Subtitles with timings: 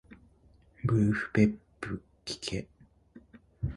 [0.83, 2.67] ブルフペックきけ